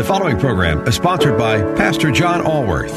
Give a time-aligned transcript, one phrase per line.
[0.00, 2.96] The following program is sponsored by Pastor John Allworth.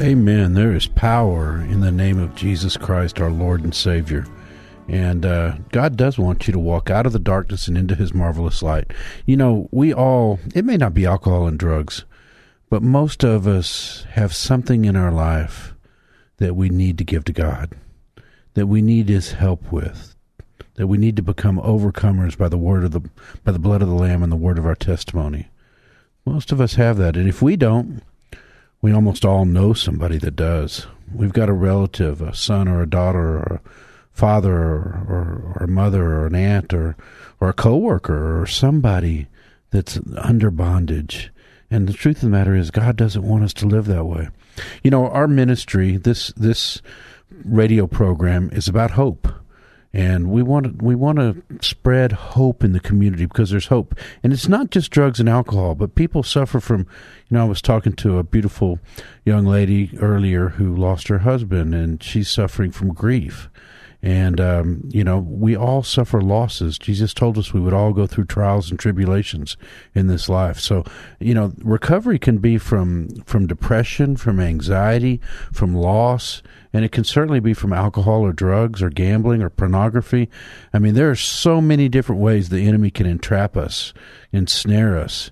[0.00, 0.54] Amen.
[0.54, 4.26] There is power in the name of Jesus Christ, our Lord and Savior.
[4.88, 8.12] And uh, God does want you to walk out of the darkness and into His
[8.12, 8.90] marvelous light.
[9.24, 12.04] You know, we all, it may not be alcohol and drugs,
[12.68, 15.74] but most of us have something in our life
[16.38, 17.74] that we need to give to God,
[18.54, 20.16] that we need His help with,
[20.74, 23.08] that we need to become overcomers by the word of the
[23.44, 25.50] by the blood of the Lamb and the word of our testimony.
[26.26, 28.02] Most of us have that, and if we don't,
[28.84, 30.86] we almost all know somebody that does.
[31.10, 33.68] We've got a relative, a son or a daughter, or a
[34.12, 36.94] father, or, or, or a mother, or an aunt, or
[37.40, 39.26] or a coworker, or somebody
[39.70, 41.32] that's under bondage.
[41.70, 44.28] And the truth of the matter is, God doesn't want us to live that way.
[44.82, 46.82] You know, our ministry, this this
[47.42, 49.28] radio program, is about hope
[49.94, 53.94] and we want to we want to spread hope in the community because there's hope.
[54.24, 57.62] And it's not just drugs and alcohol but people suffer from you know I was
[57.62, 58.80] talking to a beautiful
[59.24, 63.48] young lady earlier who lost her husband and she's suffering from grief
[64.04, 66.78] and um, you know we all suffer losses.
[66.78, 69.56] Jesus told us we would all go through trials and tribulations
[69.94, 70.60] in this life.
[70.60, 70.84] So
[71.20, 75.22] you know recovery can be from from depression from anxiety
[75.52, 76.42] from loss
[76.74, 80.28] and it can certainly be from alcohol or drugs or gambling or pornography.
[80.74, 83.94] I mean there are so many different ways the enemy can entrap us
[84.32, 85.30] ensnare us.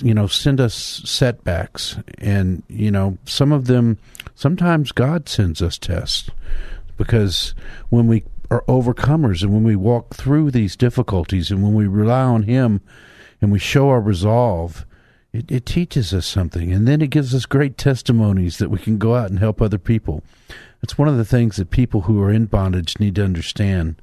[0.00, 1.98] You know send us setbacks.
[2.18, 3.98] And you know some of them
[4.36, 6.30] sometimes god sends us tests
[7.00, 7.54] because
[7.88, 12.20] when we are overcomers and when we walk through these difficulties and when we rely
[12.20, 12.82] on Him
[13.40, 14.84] and we show our resolve,
[15.32, 16.70] it, it, teaches us something.
[16.70, 19.78] And then it gives us great testimonies that we can go out and help other
[19.78, 20.22] people.
[20.82, 23.96] It's one of the things that people who are in bondage need to understand.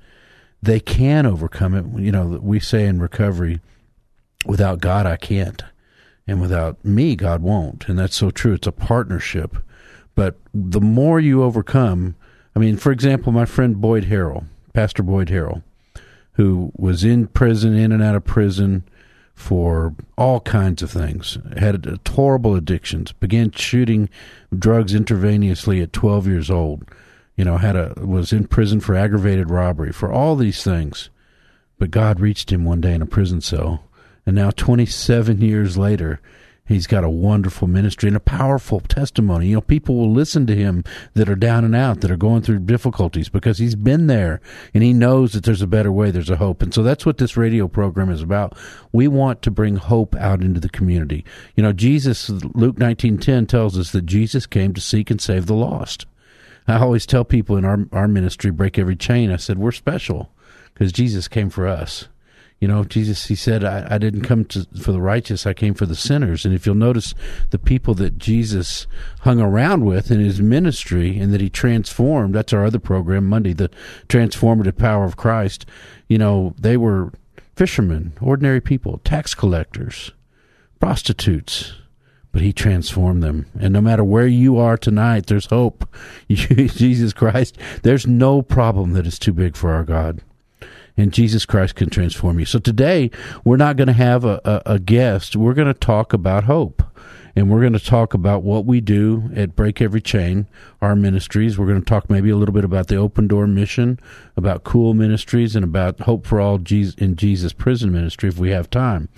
[0.64, 2.02] They can overcome it.
[2.02, 3.60] You know, we say in recovery,
[4.44, 5.64] without God, I can't.
[6.26, 7.88] And without me, God won't.
[7.88, 8.54] And that's so true.
[8.54, 9.56] It's a partnership.
[10.16, 12.16] But the more you overcome,
[12.58, 15.62] I mean, for example, my friend Boyd Harrell, Pastor Boyd Harrell,
[16.34, 18.82] who was in prison, in and out of prison
[19.36, 24.10] for all kinds of things, had horrible addictions, began shooting
[24.58, 26.84] drugs intravenously at 12 years old,
[27.36, 31.12] you know, had a was in prison for aggravated robbery, for all these things.
[31.78, 33.84] But God reached him one day in a prison cell,
[34.26, 36.20] and now 27 years later,
[36.68, 39.48] He's got a wonderful ministry and a powerful testimony.
[39.48, 40.84] You know, people will listen to him
[41.14, 44.42] that are down and out, that are going through difficulties because he's been there
[44.74, 46.62] and he knows that there's a better way, there's a hope.
[46.62, 48.58] And so that's what this radio program is about.
[48.92, 51.24] We want to bring hope out into the community.
[51.56, 55.56] You know, Jesus, Luke 19:10 tells us that Jesus came to seek and save the
[55.56, 56.06] lost.
[56.68, 59.32] I always tell people in our our ministry, break every chain.
[59.32, 60.34] I said, we're special
[60.74, 62.10] because Jesus came for us.
[62.60, 65.76] You know, Jesus, he said, I, I didn't come to, for the righteous, I came
[65.76, 66.44] for the sinners.
[66.44, 67.14] And if you'll notice
[67.52, 68.88] the people that Jesus
[69.22, 73.54] hung around with in his ministry and that he transformed, that's our other program, Monday,
[73.54, 73.70] the
[74.08, 75.68] transformative power of Christ.
[76.08, 77.14] You know, they were
[77.56, 80.12] fishermen, ordinary people, tax collectors,
[80.80, 81.74] prostitutes,
[82.32, 83.46] but he transformed them.
[83.60, 85.88] And no matter where you are tonight, there's hope.
[86.30, 90.22] Jesus Christ, there's no problem that is too big for our God
[90.98, 92.46] and Jesus Christ can transform you.
[92.46, 93.12] So today
[93.44, 95.36] we're not going to have a, a, a guest.
[95.36, 96.84] We're going to talk about hope.
[97.38, 100.48] and we're going to talk about what we do at Break Every Chain,
[100.82, 101.56] our ministries.
[101.56, 104.00] We're going to talk maybe a little bit about the Open Door Mission,
[104.36, 108.72] about Cool Ministries, and about Hope for All in Jesus Prison Ministry if we have
[108.72, 109.10] time.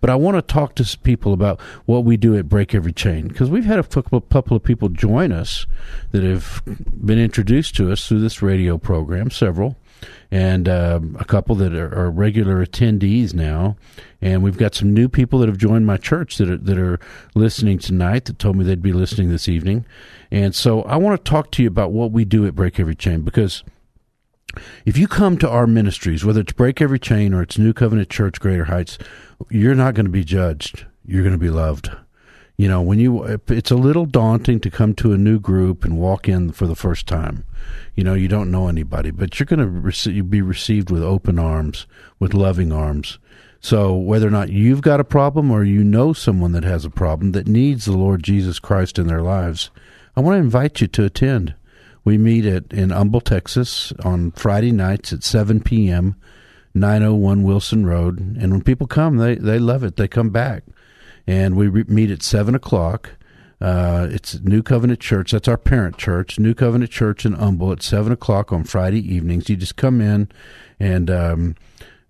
[0.00, 3.28] But I want to talk to people about what we do at Break Every Chain
[3.28, 5.66] because we've had a couple of people join us
[6.10, 9.76] that have been introduced to us through this radio program, several,
[10.30, 13.76] and uh, a couple that are, are, regular attendees now.
[14.20, 17.00] And we've got some new people that have joined my church that are, that are
[17.34, 19.86] listening tonight that told me they'd be listening this evening.
[20.30, 22.94] And so I want to talk to you about what we do at Break Every
[22.94, 23.64] Chain because
[24.84, 28.10] if you come to our ministries, whether it's Break Every Chain or it's New Covenant
[28.10, 28.98] Church Greater Heights,
[29.48, 30.86] you're not going to be judged.
[31.04, 31.90] You're going to be loved.
[32.60, 35.96] You know, when you, it's a little daunting to come to a new group and
[35.96, 37.46] walk in for the first time.
[37.94, 41.86] You know, you don't know anybody, but you're going to be received with open arms,
[42.18, 43.18] with loving arms.
[43.60, 46.90] So whether or not you've got a problem or you know someone that has a
[46.90, 49.70] problem that needs the Lord Jesus Christ in their lives,
[50.14, 51.54] I want to invite you to attend.
[52.04, 56.14] We meet at in Humble, Texas on Friday nights at 7 p.m.
[56.74, 58.18] 901 Wilson Road.
[58.18, 59.96] And when people come, they, they love it.
[59.96, 60.64] They come back.
[61.30, 63.10] And we re- meet at 7 o'clock.
[63.60, 65.30] Uh, it's New Covenant Church.
[65.30, 69.48] That's our parent church, New Covenant Church in Humble at 7 o'clock on Friday evenings.
[69.48, 70.28] You just come in
[70.80, 71.54] and um,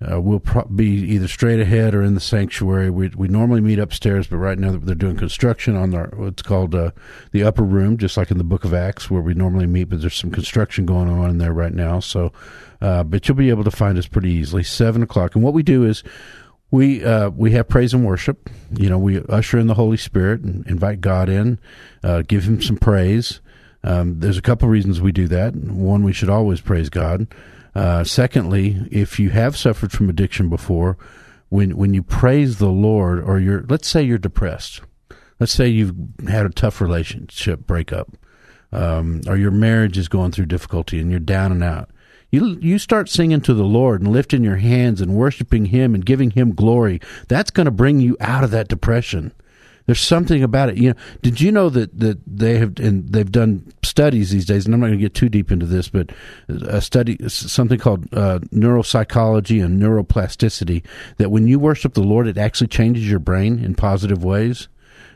[0.01, 2.89] uh, we'll pro- be either straight ahead or in the sanctuary.
[2.89, 6.75] We we normally meet upstairs, but right now they're doing construction on our what's called
[6.75, 6.93] uh,
[7.33, 9.91] the upper room, just like in the Book of Acts, where we normally meet.
[9.91, 12.33] But there's some construction going on in there right now, so
[12.81, 14.63] uh, but you'll be able to find us pretty easily.
[14.63, 16.03] Seven o'clock, and what we do is
[16.71, 18.49] we uh, we have praise and worship.
[18.73, 21.59] You know, we usher in the Holy Spirit and invite God in,
[22.03, 23.41] uh, give Him some praise.
[23.83, 25.55] Um, there's a couple reasons we do that.
[25.55, 27.27] One, we should always praise God.
[27.75, 30.99] Uh, secondly, if you have suffered from addiction before,
[31.49, 34.81] when when you praise the Lord, or you're let's say you're depressed,
[35.39, 35.95] let's say you've
[36.29, 38.17] had a tough relationship breakup,
[38.73, 41.91] um, or your marriage is going through difficulty and you're down and out.
[42.31, 46.05] You you start singing to the Lord and lifting your hands and worshiping Him and
[46.07, 47.01] giving Him glory.
[47.29, 49.33] That's going to bring you out of that depression.
[49.87, 50.77] There's something about it.
[50.77, 54.65] You know, did you know that, that they have and they've done studies these days?
[54.65, 56.13] And I'm not going to get too deep into this, but
[56.49, 60.85] a study, something called uh, neuropsychology and neuroplasticity,
[61.17, 64.69] that when you worship the Lord, it actually changes your brain in positive ways.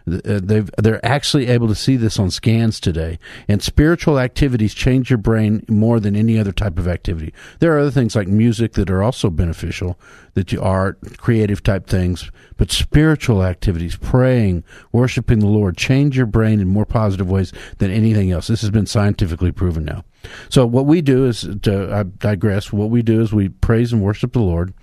[0.06, 3.18] Uh, they've they're actually able to see this on scans today.
[3.48, 7.32] And spiritual activities change your brain more than any other type of activity.
[7.60, 9.98] There are other things like music that are also beneficial,
[10.34, 16.26] that you art, creative type things, but spiritual activities, praying, worshiping the Lord, change your
[16.26, 18.46] brain in more positive ways than anything else.
[18.46, 20.04] This has been scientifically proven now.
[20.48, 22.72] So what we do is to I digress.
[22.72, 24.74] What we do is we praise and worship the Lord,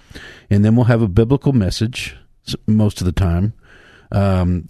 [0.50, 2.16] and then we'll have a biblical message
[2.68, 3.54] most of the time
[4.12, 4.68] um,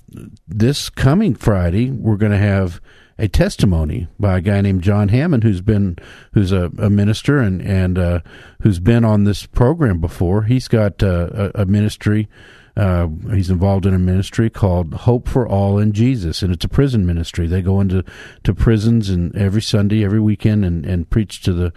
[0.48, 2.82] this coming Friday, we're going to have
[3.18, 5.98] a testimony by a guy named John Hammond, who's been
[6.34, 8.20] who's a, a minister and and uh,
[8.62, 10.44] who's been on this program before.
[10.44, 12.28] He's got uh, a, a, ministry.
[12.76, 16.70] Uh, he's involved in a ministry called Hope for All in Jesus, and it's a
[16.70, 17.46] prison ministry.
[17.46, 18.04] They go into
[18.44, 21.74] to prisons and every Sunday, every weekend, and, and preach to the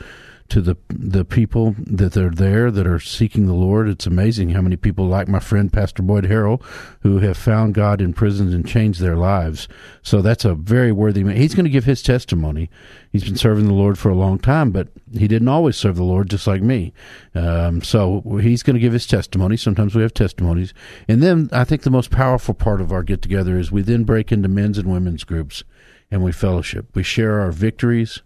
[0.49, 3.89] to the the people that are there that are seeking the Lord.
[3.89, 6.63] It's amazing how many people, like my friend Pastor Boyd Harrell,
[7.01, 9.69] who have found God in prisons and changed their lives.
[10.03, 11.37] So that's a very worthy man.
[11.37, 12.69] He's going to give his testimony.
[13.11, 16.05] He's been serving the Lord for a long time, but he didn't always serve the
[16.05, 16.93] Lord, just like me.
[17.35, 19.57] Um, so he's going to give his testimony.
[19.57, 20.75] Sometimes we have testimonies,
[21.09, 24.05] and then I think the most powerful part of our get together is we then
[24.05, 25.65] break into men's and women's groups,
[26.11, 26.95] and we fellowship.
[26.95, 28.23] We share our victories.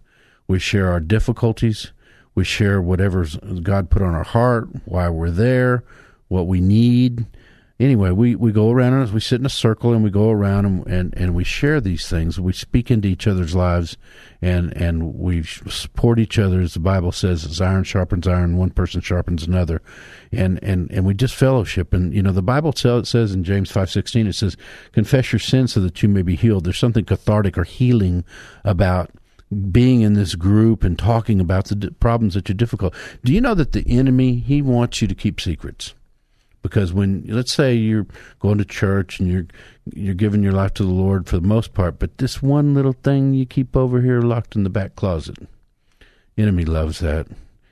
[0.47, 1.91] We share our difficulties
[2.35, 3.25] we share whatever
[3.61, 5.83] God put on our heart, why we're there,
[6.27, 7.27] what we need.
[7.79, 10.65] Anyway, we, we go around and we sit in a circle and we go around
[10.65, 12.37] and, and, and we share these things.
[12.37, 13.95] We speak into each other's lives
[14.41, 16.59] and, and we support each other.
[16.59, 19.81] As the Bible says, as iron sharpens iron, one person sharpens another.
[20.33, 21.93] And, and, and we just fellowship.
[21.93, 24.57] And, you know, the Bible says in James 5.16, it says,
[24.91, 26.65] confess your sins so that you may be healed.
[26.65, 28.25] There's something cathartic or healing
[28.65, 29.09] about
[29.71, 32.93] being in this group and talking about the d- problems that you're difficult.
[33.23, 35.93] Do you know that the enemy he wants you to keep secrets?
[36.61, 38.05] Because when let's say you're
[38.39, 39.47] going to church and you're
[39.93, 42.93] you're giving your life to the Lord for the most part, but this one little
[42.93, 45.37] thing you keep over here locked in the back closet,
[46.37, 47.27] enemy loves that.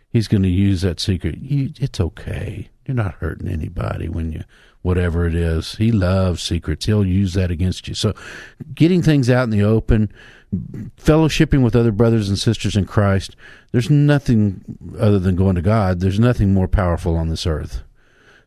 [0.10, 1.38] He's going to use that secret.
[1.38, 2.69] You, it's okay.
[2.88, 4.44] You're not hurting anybody when you
[4.82, 5.75] whatever it is.
[5.75, 6.86] He loves secrets.
[6.86, 7.94] He'll use that against you.
[7.94, 8.13] So,
[8.74, 10.12] getting things out in the open
[10.98, 13.36] fellowshipping with other brothers and sisters in Christ,
[13.72, 14.63] there's nothing
[14.98, 16.00] other than going to God.
[16.00, 17.84] There's nothing more powerful on this earth.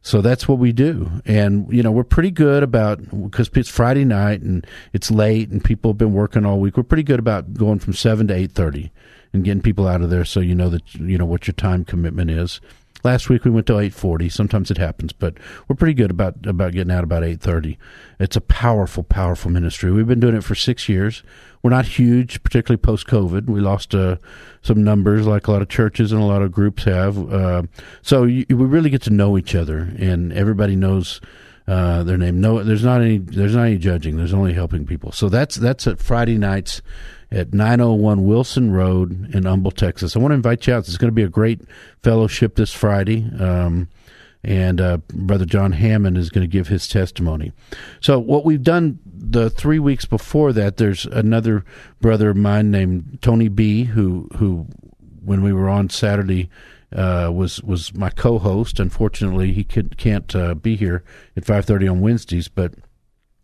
[0.03, 1.11] So that's what we do.
[1.27, 5.63] And, you know, we're pretty good about, because it's Friday night and it's late and
[5.63, 8.91] people have been working all week, we're pretty good about going from 7 to 8.30
[9.35, 11.85] and getting people out of there so you know that, you know, what your time
[11.85, 12.63] commitment is.
[13.03, 14.29] Last week we went to 8:40.
[14.29, 15.35] Sometimes it happens, but
[15.69, 17.79] we're pretty good about about getting out about 8:30.
[18.19, 19.91] It's a powerful, powerful ministry.
[19.91, 21.23] We've been doing it for six years.
[21.63, 23.47] We're not huge, particularly post COVID.
[23.47, 24.17] We lost uh,
[24.63, 27.33] some numbers, like a lot of churches and a lot of groups have.
[27.33, 27.63] Uh,
[28.03, 31.21] so you, we really get to know each other, and everybody knows
[31.67, 32.41] uh, their name.
[32.41, 34.17] No, there's not any there's not any judging.
[34.17, 35.13] There's only helping people.
[35.13, 36.83] So that's that's at Friday nights
[37.33, 40.17] at 901 Wilson Road in Humble, Texas.
[40.17, 40.81] I want to invite you out.
[40.81, 41.61] It's going to be a great
[42.03, 43.31] fellowship this Friday.
[43.39, 43.89] Um,
[44.43, 47.53] and uh, Brother John Hammond is going to give his testimony.
[48.01, 51.65] So, what we've done the three weeks before that, there's another
[52.01, 54.67] brother of mine named Tony B, who who
[55.23, 56.49] when we were on Saturday
[56.95, 58.81] uh, was was my co-host.
[58.81, 61.05] Unfortunately, he can't uh, be here
[61.37, 62.75] at 5:30 on Wednesdays, but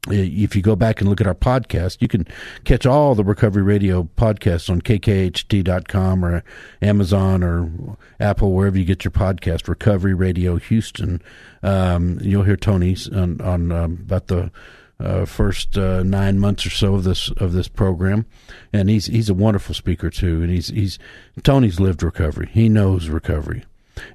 [0.09, 2.27] if you go back and look at our podcast, you can
[2.65, 6.45] catch all the Recovery Radio podcasts on kkht.com or
[6.83, 9.69] Amazon or Apple, wherever you get your podcast.
[9.69, 11.23] Recovery Radio Houston.
[11.63, 14.51] Um, you'll hear Tony on, on um, about the
[14.99, 18.25] uh, first uh, nine months or so of this of this program,
[18.73, 20.43] and he's he's a wonderful speaker too.
[20.43, 20.99] And he's he's
[21.43, 22.49] Tony's lived recovery.
[22.53, 23.65] He knows recovery,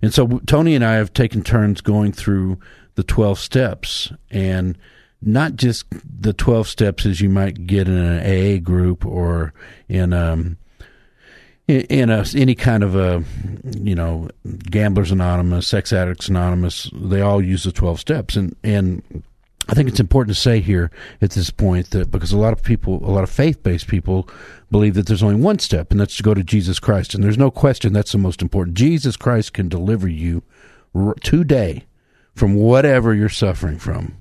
[0.01, 2.59] and so Tony and I have taken turns going through
[2.95, 4.77] the twelve steps and
[5.21, 5.85] not just
[6.21, 9.53] the 12 steps as you might get in an AA group or
[9.87, 10.57] in um
[11.67, 13.23] in a, any kind of a
[13.77, 14.29] you know
[14.69, 19.23] gamblers anonymous sex addicts anonymous they all use the 12 steps and and
[19.69, 22.63] I think it's important to say here at this point that because a lot of
[22.63, 24.27] people, a lot of faith based people
[24.69, 27.13] believe that there's only one step, and that's to go to Jesus Christ.
[27.13, 28.75] And there's no question that's the most important.
[28.75, 30.41] Jesus Christ can deliver you
[31.21, 31.85] today
[32.35, 34.17] from whatever you're suffering from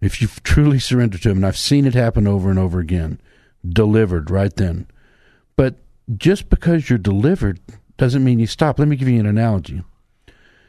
[0.00, 3.20] if you truly surrender to Him, and I've seen it happen over and over again,
[3.68, 4.86] delivered right then.
[5.56, 5.76] But
[6.16, 7.60] just because you're delivered
[7.96, 8.78] doesn't mean you stop.
[8.78, 9.82] Let me give you an analogy.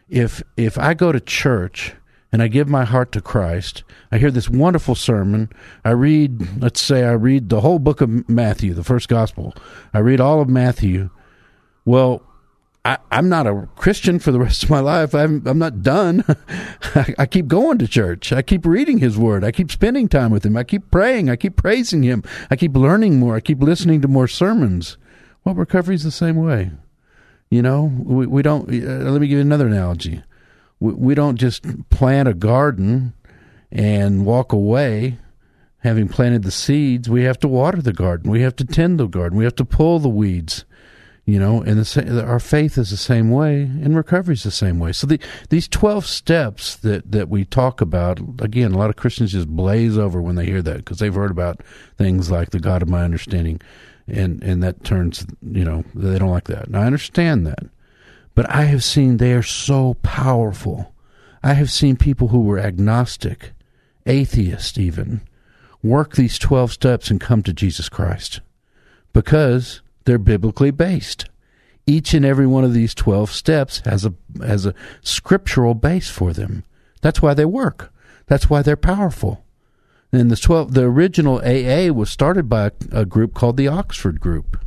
[0.09, 1.93] If if I go to church
[2.31, 5.49] and I give my heart to Christ, I hear this wonderful sermon.
[5.83, 9.53] I read, let's say, I read the whole book of Matthew, the first gospel.
[9.93, 11.09] I read all of Matthew.
[11.85, 12.23] Well,
[12.83, 15.13] I, am not a Christian for the rest of my life.
[15.13, 16.23] I'm, I'm not done.
[16.95, 18.33] I, I, keep going to church.
[18.33, 19.43] I keep reading His Word.
[19.43, 20.57] I keep spending time with Him.
[20.57, 21.29] I keep praying.
[21.29, 22.23] I keep praising Him.
[22.49, 23.35] I keep learning more.
[23.35, 24.97] I keep listening to more sermons.
[25.43, 26.71] Well, recovery's the same way.
[27.51, 28.67] You know, we, we don't.
[28.69, 30.23] Uh, let me give you another analogy.
[30.79, 33.13] We, we don't just plant a garden
[33.71, 35.19] and walk away
[35.79, 37.09] having planted the seeds.
[37.09, 38.31] We have to water the garden.
[38.31, 39.37] We have to tend the garden.
[39.37, 40.65] We have to pull the weeds
[41.31, 44.79] you know and the, our faith is the same way and recovery is the same
[44.79, 44.91] way.
[44.91, 49.31] So the, these 12 steps that, that we talk about again a lot of christians
[49.31, 51.61] just blaze over when they hear that because they've heard about
[51.97, 53.61] things like the god of my understanding
[54.07, 56.67] and and that turns you know they don't like that.
[56.67, 57.63] And i understand that
[58.35, 60.93] but i have seen they are so powerful.
[61.43, 63.53] I have seen people who were agnostic
[64.05, 65.21] atheist even
[65.81, 68.41] work these 12 steps and come to jesus christ.
[69.13, 71.25] Because they're biblically based.
[71.87, 76.31] Each and every one of these 12 steps has a has a scriptural base for
[76.33, 76.63] them.
[77.01, 77.91] That's why they work.
[78.27, 79.43] That's why they're powerful.
[80.11, 84.19] And the 12 the original AA was started by a, a group called the Oxford
[84.19, 84.63] Group.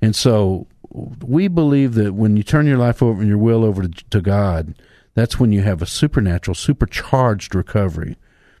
[0.00, 3.82] And so we believe that when you turn your life over and your will over
[3.82, 4.74] to, to God,
[5.14, 8.16] that's when you have a supernatural, supercharged recovery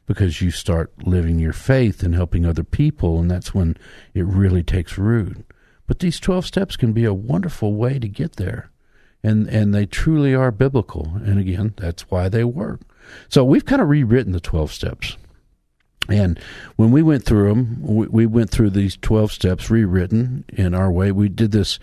[0.06, 3.76] because you start living your faith and helping other people, and that's when
[4.14, 5.44] it really takes root.
[5.86, 8.70] But these 12 steps can be a wonderful way to get there.
[9.22, 11.12] And, and they truly are biblical.
[11.24, 12.80] And again, that's why they work.
[13.28, 15.16] So we've kind of rewritten the 12 steps.
[16.08, 16.38] And
[16.76, 20.90] when we went through them, we, we went through these 12 steps rewritten in our
[20.90, 21.12] way.
[21.12, 21.78] We did this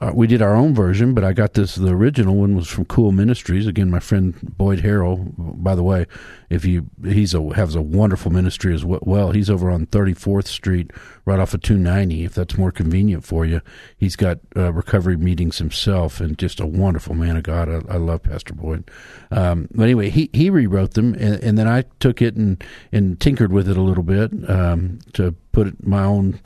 [0.00, 1.74] uh, we did our own version, but I got this.
[1.74, 3.66] The original one was from Cool Ministries.
[3.66, 5.32] Again, my friend Boyd Harrell.
[5.36, 6.06] By the way,
[6.48, 9.32] if you he's a has a wonderful ministry as well.
[9.32, 10.90] He's over on 34th Street,
[11.26, 12.24] right off of 290.
[12.24, 13.60] If that's more convenient for you,
[13.96, 17.68] he's got uh, recovery meetings himself, and just a wonderful man of God.
[17.68, 18.90] I, I love Pastor Boyd.
[19.30, 23.20] Um, but anyway, he he rewrote them, and, and, then I took it and and
[23.20, 26.40] tinkered with it a little bit um, to put my own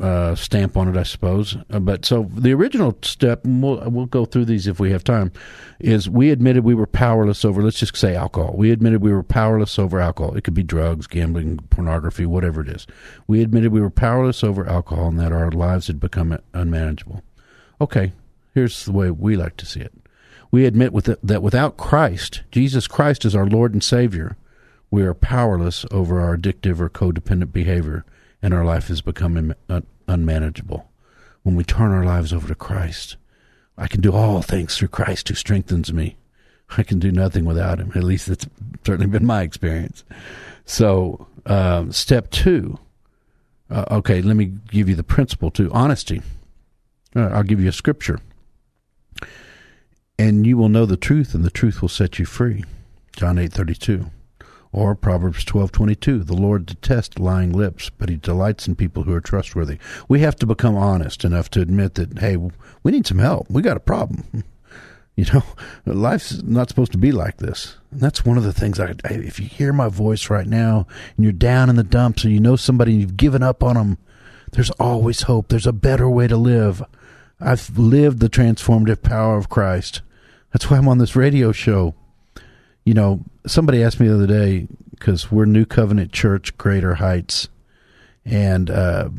[0.00, 1.56] uh, stamp on it, I suppose.
[1.70, 5.32] Uh, but so the original step, we'll, we'll go through these if we have time,
[5.78, 8.54] is we admitted we were powerless over, let's just say alcohol.
[8.56, 10.36] We admitted we were powerless over alcohol.
[10.36, 12.86] It could be drugs, gambling, pornography, whatever it is.
[13.26, 17.22] We admitted we were powerless over alcohol and that our lives had become unmanageable.
[17.80, 18.12] Okay,
[18.54, 19.92] here's the way we like to see it.
[20.50, 24.36] We admit with that without Christ, Jesus Christ is our Lord and Savior,
[24.90, 28.04] we are powerless over our addictive or codependent behavior,
[28.42, 29.54] and our life has become
[30.08, 30.90] unmanageable.
[31.42, 33.16] When we turn our lives over to Christ,
[33.76, 36.16] I can do all things through Christ who strengthens me.
[36.76, 37.92] I can do nothing without him.
[37.94, 38.46] At least that's
[38.86, 40.04] certainly been my experience.
[40.64, 42.78] So, um, step two.
[43.70, 46.22] Uh, okay, let me give you the principle to honesty.
[47.16, 48.20] Uh, I'll give you a scripture.
[50.18, 52.64] And you will know the truth, and the truth will set you free.
[53.16, 54.10] John eight thirty two.
[54.72, 56.22] Or Proverbs twelve twenty two.
[56.22, 59.78] The Lord detests lying lips, but he delights in people who are trustworthy.
[60.08, 63.50] We have to become honest enough to admit that, hey, we need some help.
[63.50, 64.44] We got a problem.
[65.16, 65.42] You know,
[65.84, 67.76] life's not supposed to be like this.
[67.90, 71.24] And that's one of the things I, if you hear my voice right now and
[71.24, 73.98] you're down in the dumps or you know somebody and you've given up on them,
[74.52, 75.48] there's always hope.
[75.48, 76.82] There's a better way to live.
[77.38, 80.00] I've lived the transformative power of Christ.
[80.52, 81.94] That's why I'm on this radio show.
[82.84, 87.48] You know, somebody asked me the other day because we're New Covenant Church, Greater Heights,
[88.24, 89.10] and uh,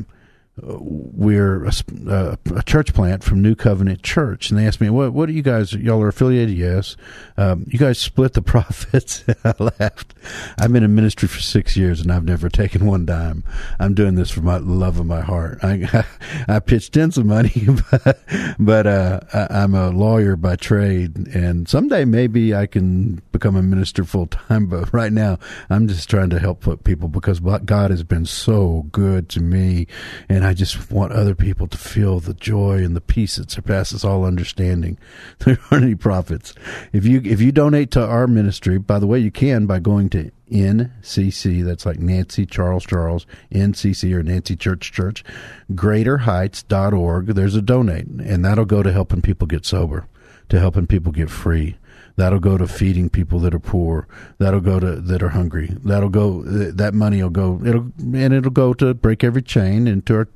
[0.60, 1.72] we're a,
[2.10, 5.14] uh, a, church plant from New Covenant Church, and they asked me, "What?
[5.14, 5.72] What are you guys?
[5.72, 6.54] Y'all are affiliated?
[6.54, 6.94] Yes.
[7.38, 10.14] Um, you guys split the profits?" I laughed.
[10.58, 13.44] I've been in ministry for six years, and I've never taken one dime.
[13.78, 15.58] I'm doing this for my love of my heart.
[15.62, 16.04] I
[16.48, 18.20] I, pitched in some money, but,
[18.58, 23.62] but uh, I, am a lawyer by trade, and someday maybe I can become a
[23.62, 24.66] minister full time.
[24.66, 25.38] But right now,
[25.70, 29.86] I'm just trying to help put people because God has been so good to me,
[30.28, 33.50] and and I just want other people to feel the joy and the peace that
[33.50, 34.98] surpasses all understanding.
[35.38, 36.52] There aren't any profits.
[36.92, 40.10] If you if you donate to our ministry, by the way, you can by going
[40.10, 41.64] to NCC.
[41.64, 45.24] That's like Nancy Charles Charles NCC or Nancy Church Church,
[45.72, 47.28] GreaterHeights.org.
[47.28, 50.06] There's a donate, and that'll go to helping people get sober,
[50.50, 51.78] to helping people get free.
[52.16, 54.06] That'll go to feeding people that are poor.
[54.38, 55.76] That'll go to that are hungry.
[55.84, 56.42] That'll go.
[56.42, 57.60] That money will go.
[57.64, 60.28] It'll and it'll go to break every chain into our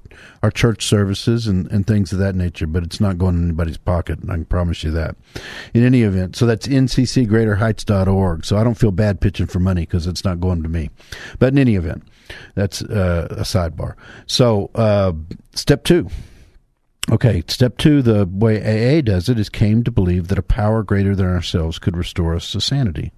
[0.43, 2.67] our church services and, and things of that nature.
[2.67, 4.19] But it's not going in anybody's pocket.
[4.25, 5.17] I can promise you that.
[5.75, 8.45] In any event, so that's nccgreaterheights.org.
[8.45, 10.91] So I don't feel bad pitching for money because it's not going to me.
[11.39, 12.05] But in any event,
[12.55, 13.95] that's uh, a sidebar.
[14.27, 15.13] So uh,
[15.55, 16.09] step two
[17.11, 20.83] Okay, step two, the way AA does it is came to believe that a power
[20.83, 23.13] greater than ourselves could restore us to sanity.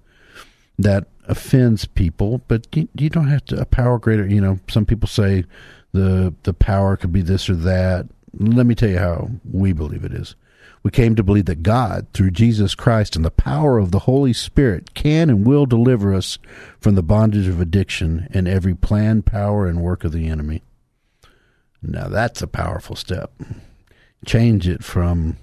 [0.77, 4.85] That offends people, but you, you don't have to, a power greater, you know, some
[4.85, 5.43] people say
[5.91, 8.07] the, the power could be this or that.
[8.37, 10.35] Let me tell you how we believe it is.
[10.83, 14.33] We came to believe that God, through Jesus Christ and the power of the Holy
[14.33, 16.37] Spirit, can and will deliver us
[16.79, 20.61] from the bondage of addiction and every plan, power, and work of the enemy.
[21.81, 23.33] Now that's a powerful step
[24.25, 25.37] change it from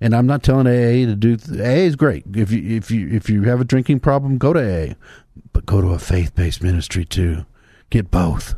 [0.00, 2.24] and I'm not telling AA to do AA is great.
[2.34, 4.94] If you if you if you have a drinking problem, go to AA,
[5.52, 7.46] but go to a faith based ministry too.
[7.90, 8.54] Get both.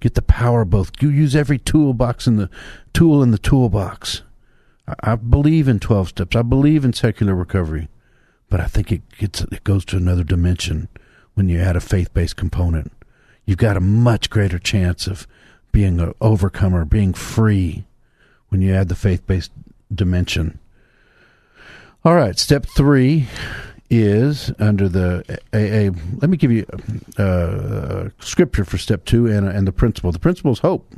[0.00, 0.90] Get the power of both.
[1.00, 2.50] You use every toolbox in the
[2.92, 4.22] tool in the toolbox.
[4.86, 6.36] I, I believe in twelve steps.
[6.36, 7.88] I believe in secular recovery,
[8.50, 10.88] but I think it gets it goes to another dimension
[11.32, 12.92] when you add a faith based component.
[13.46, 15.26] You've got a much greater chance of
[15.72, 17.84] being an overcomer, being free
[18.48, 19.52] when you add the faith based
[19.92, 20.58] dimension.
[22.04, 23.26] All right, step three
[23.90, 25.96] is under the AA.
[26.20, 26.66] Let me give you
[27.16, 30.12] uh, scripture for step two and, and the principle.
[30.12, 30.92] The principle is hope.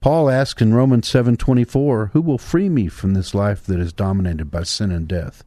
[0.00, 3.80] Paul asks in Romans seven twenty four, "Who will free me from this life that
[3.80, 5.44] is dominated by sin and death?"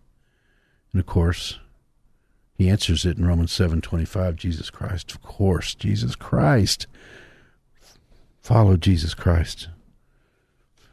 [0.92, 1.60] And of course,
[2.56, 4.36] he answers it in Romans seven twenty five.
[4.36, 6.88] Jesus Christ, of course, Jesus Christ.
[8.42, 9.70] Follow Jesus Christ.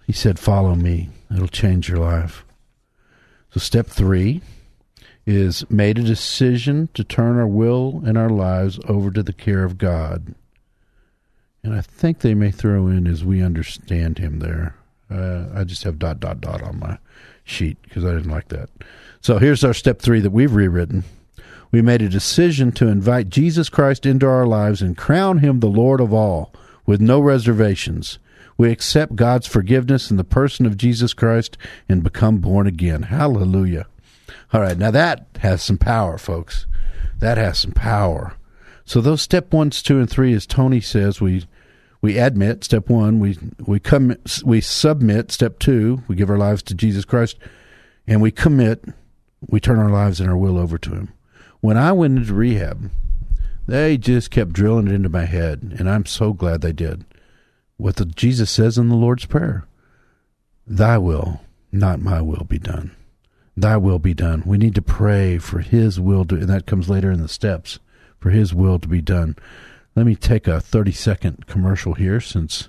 [0.06, 1.10] He said, Follow me.
[1.34, 2.44] It'll change your life.
[3.50, 4.40] So, step three
[5.26, 9.64] is made a decision to turn our will and our lives over to the care
[9.64, 10.34] of God.
[11.64, 14.76] And I think they may throw in as we understand Him there.
[15.10, 16.98] Uh, I just have dot, dot, dot on my
[17.42, 18.70] sheet because I didn't like that.
[19.20, 21.02] So, here's our step three that we've rewritten.
[21.72, 25.66] We made a decision to invite Jesus Christ into our lives and crown Him the
[25.66, 26.52] Lord of all
[26.86, 28.20] with no reservations
[28.58, 33.02] we accept God's forgiveness in the person of Jesus Christ and become born again.
[33.04, 33.86] Hallelujah.
[34.52, 36.66] All right, now that has some power, folks.
[37.18, 38.34] That has some power.
[38.84, 41.46] So those step ones, two, and three, as Tony says, we
[42.02, 46.62] we admit step one, we we come we submit step two, we give our lives
[46.64, 47.36] to Jesus Christ,
[48.06, 48.84] and we commit,
[49.48, 51.12] we turn our lives and our will over to Him.
[51.60, 52.90] When I went into rehab,
[53.66, 57.04] they just kept drilling it into my head, and I'm so glad they did
[57.76, 59.66] what the, Jesus says in the Lord's Prayer
[60.66, 62.94] Thy will, not my will, be done.
[63.56, 64.42] Thy will be done.
[64.44, 67.78] We need to pray for His will to, and that comes later in the steps,
[68.18, 69.36] for His will to be done.
[69.94, 72.68] Let me take a 30 second commercial here since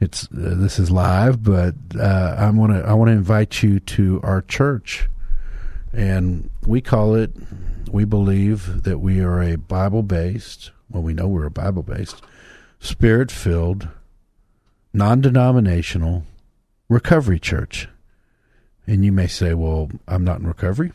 [0.00, 3.78] it's uh, this is live, but uh, I want to I want to invite you
[3.78, 5.08] to our church,
[5.92, 7.30] and we call it.
[7.90, 10.72] We believe that we are a Bible based.
[10.90, 12.22] Well, we know we're a Bible based,
[12.80, 13.88] spirit filled,
[14.92, 16.24] non denominational
[16.88, 17.88] recovery church.
[18.86, 20.92] And you may say, well, I'm not in recovery.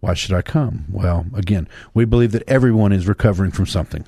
[0.00, 0.86] Why should I come?
[0.90, 4.04] Well, again, we believe that everyone is recovering from something.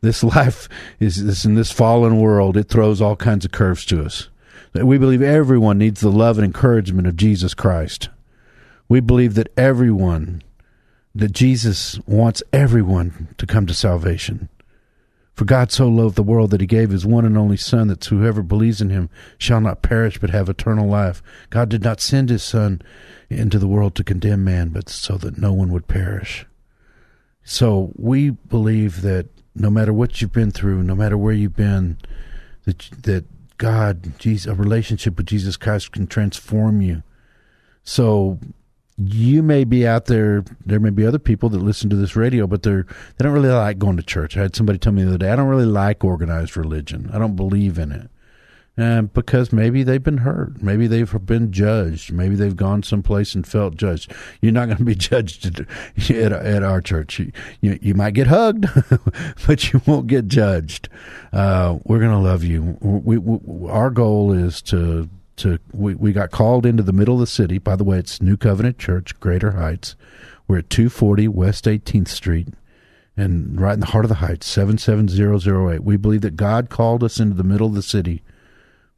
[0.00, 0.68] This life
[0.98, 4.28] is, is in this fallen world, it throws all kinds of curves to us.
[4.74, 8.08] We believe everyone needs the love and encouragement of Jesus Christ.
[8.88, 10.42] We believe that everyone,
[11.14, 14.48] that Jesus wants everyone to come to salvation.
[15.34, 18.04] For God so loved the world that he gave his one and only Son, that
[18.04, 21.22] whoever believes in him shall not perish but have eternal life.
[21.50, 22.80] God did not send his Son
[23.28, 26.46] into the world to condemn man, but so that no one would perish.
[27.42, 31.98] So we believe that no matter what you've been through, no matter where you've been,
[32.64, 33.24] that that
[33.58, 37.02] God, Jesus, a relationship with Jesus Christ can transform you.
[37.82, 38.38] So
[38.96, 40.44] you may be out there.
[40.64, 43.48] There may be other people that listen to this radio, but they're they don't really
[43.48, 44.36] like going to church.
[44.36, 47.10] I had somebody tell me the other day, I don't really like organized religion.
[47.12, 48.10] I don't believe in it.
[48.76, 53.46] And because maybe they've been hurt, maybe they've been judged, maybe they've gone someplace and
[53.46, 54.12] felt judged.
[54.40, 57.20] You're not going to be judged at, at, at our church.
[57.20, 57.30] You,
[57.60, 58.66] you, you might get hugged,
[59.46, 60.88] but you won't get judged.
[61.32, 62.76] Uh, we're going to love you.
[62.80, 67.20] We, we, our goal is to to we, we got called into the middle of
[67.20, 67.58] the city.
[67.58, 69.96] By the way, it's New Covenant Church, Greater Heights.
[70.46, 72.48] We're at 240 West 18th Street
[73.16, 75.82] and right in the heart of the Heights, 77008.
[75.82, 78.22] We believe that God called us into the middle of the city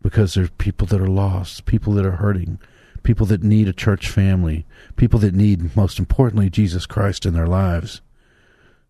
[0.03, 2.59] because there's people that are lost, people that are hurting,
[3.03, 7.46] people that need a church family, people that need, most importantly, Jesus Christ in their
[7.46, 8.01] lives.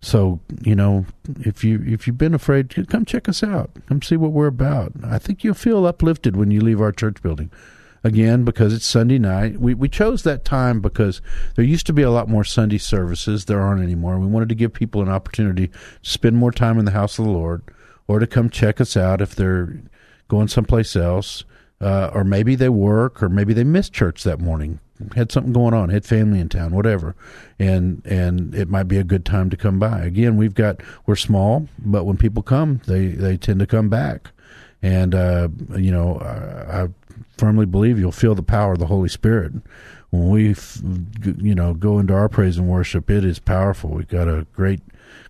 [0.06, 1.04] So you know,
[1.40, 3.70] if you if you've been afraid, come check us out.
[3.88, 4.92] Come see what we're about.
[5.02, 7.50] I think you'll feel uplifted when you leave our church building.
[8.04, 11.20] Again, because it's Sunday night, we we chose that time because
[11.56, 13.46] there used to be a lot more Sunday services.
[13.46, 14.20] There aren't anymore.
[14.20, 17.24] We wanted to give people an opportunity to spend more time in the house of
[17.24, 17.62] the Lord,
[18.06, 19.76] or to come check us out if they're
[20.28, 21.42] going someplace else,
[21.80, 24.78] uh, or maybe they work, or maybe they miss church that morning,
[25.14, 27.14] had something going on, had family in town, whatever,
[27.58, 30.02] and and it might be a good time to come by.
[30.02, 34.30] Again, we've got we're small, but when people come, they they tend to come back,
[34.82, 36.88] and uh, you know I, I
[37.36, 39.52] firmly believe you'll feel the power of the Holy Spirit
[40.10, 40.54] when we
[41.42, 43.10] you know go into our praise and worship.
[43.10, 43.90] It is powerful.
[43.90, 44.80] We've got a great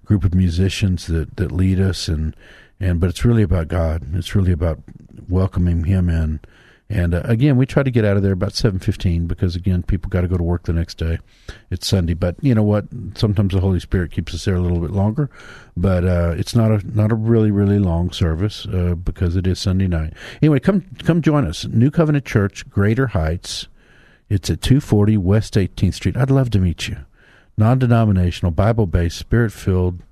[0.04, 2.36] group of musicians that that lead us and
[2.78, 4.14] and but it's really about God.
[4.14, 4.80] It's really about
[5.28, 6.40] welcoming Him in.
[6.88, 9.82] And uh, again, we try to get out of there about seven fifteen because again,
[9.82, 11.18] people got to go to work the next day.
[11.68, 12.84] It's Sunday, but you know what?
[13.14, 15.28] Sometimes the Holy Spirit keeps us there a little bit longer,
[15.76, 19.58] but uh, it's not a not a really really long service uh, because it is
[19.58, 20.12] Sunday night.
[20.40, 23.66] Anyway, come come join us, New Covenant Church, Greater Heights.
[24.28, 26.16] It's at two forty West Eighteenth Street.
[26.16, 26.98] I'd love to meet you.
[27.58, 30.02] Non denominational, Bible based, spirit filled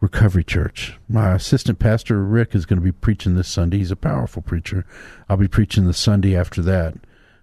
[0.00, 0.98] Recovery Church.
[1.08, 3.78] My assistant pastor Rick is going to be preaching this Sunday.
[3.78, 4.86] He's a powerful preacher.
[5.28, 6.94] I'll be preaching the Sunday after that.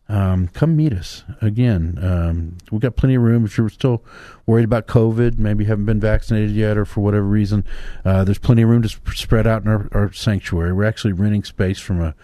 [0.09, 1.99] Um, come meet us again.
[2.01, 3.45] Um, we've got plenty of room.
[3.45, 4.03] If you're still
[4.45, 7.65] worried about COVID, maybe haven't been vaccinated yet, or for whatever reason,
[8.05, 10.73] uh, there's plenty of room to spread out in our, our sanctuary.
[10.73, 12.15] We're actually renting space from a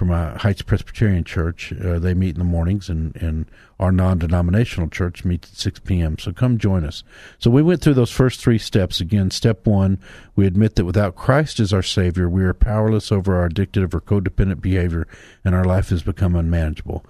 [0.00, 1.74] from a Heights Presbyterian Church.
[1.74, 3.44] Uh, they meet in the mornings, and, and
[3.78, 6.16] our non denominational church meets at 6 p.m.
[6.16, 7.04] So come join us.
[7.38, 9.02] So we went through those first three steps.
[9.02, 9.98] Again, step one,
[10.34, 14.00] we admit that without Christ as our Savior, we are powerless over our addictive or
[14.00, 15.06] codependent behavior,
[15.44, 17.04] and our life has become unmanageable.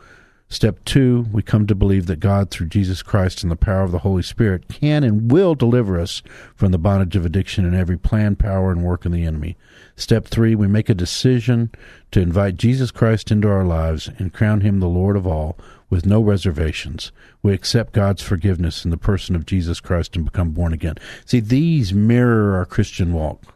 [0.52, 3.92] Step two, we come to believe that God, through Jesus Christ and the power of
[3.92, 6.22] the Holy Spirit, can and will deliver us
[6.56, 9.56] from the bondage of addiction and every plan, power, and work of the enemy.
[9.94, 11.70] Step three, we make a decision
[12.10, 15.56] to invite Jesus Christ into our lives and crown him the Lord of all
[15.88, 17.12] with no reservations.
[17.44, 20.96] We accept God's forgiveness in the person of Jesus Christ and become born again.
[21.26, 23.54] See, these mirror our Christian walk.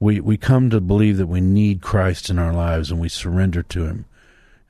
[0.00, 3.62] We, we come to believe that we need Christ in our lives and we surrender
[3.62, 4.06] to him.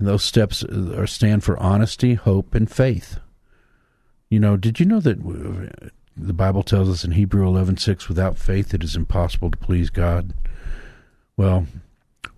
[0.01, 3.21] And those steps are stand for honesty, hope, and faith.
[4.31, 8.73] You know, did you know that the Bible tells us in Hebrew 11:6 without faith
[8.73, 10.33] it is impossible to please God?
[11.37, 11.67] Well,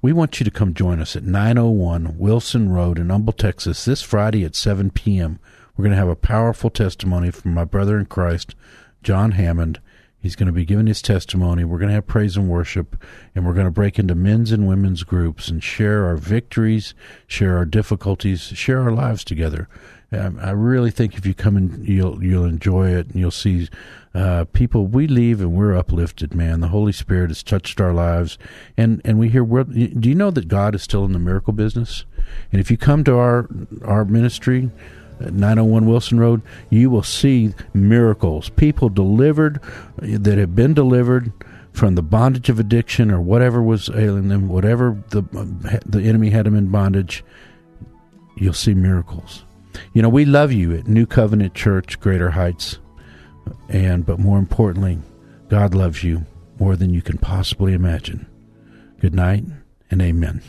[0.01, 4.03] we want you to come join us at 901 Wilson Road in Humble, Texas this
[4.03, 5.39] Friday at 7 p.m.
[5.77, 8.57] We're going to have a powerful testimony from my brother in Christ,
[9.05, 9.79] John Hammond.
[10.23, 11.65] He's going to be giving his testimony.
[11.65, 12.97] We're going to have praise and worship,
[13.35, 16.95] and we're going to break into men's and women's groups and share our victories,
[17.27, 19.69] share our difficulties, share our lives together.
[20.13, 23.69] Um, I really think if you come and you'll you'll enjoy it, and you'll see
[24.15, 24.87] uh, people.
[24.87, 26.35] We leave and we're uplifted.
[26.35, 28.39] Man, the Holy Spirit has touched our lives,
[28.77, 29.45] and and we hear.
[29.45, 32.05] Do you know that God is still in the miracle business?
[32.53, 33.49] And if you come to our
[33.85, 34.71] our ministry.
[35.21, 38.49] 901 Wilson Road, you will see miracles.
[38.51, 39.61] People delivered
[39.99, 41.33] that have been delivered
[41.73, 45.23] from the bondage of addiction or whatever was ailing them, whatever the
[45.87, 47.25] the enemy had them in bondage.
[48.37, 49.45] You'll see miracles.
[49.95, 52.79] You know, we love you at New Covenant Church, Greater Heights,
[53.69, 54.99] and but more importantly,
[55.49, 56.27] God loves you
[56.59, 58.27] more than you can possibly imagine.
[59.01, 59.45] Good night
[59.91, 60.43] and amen.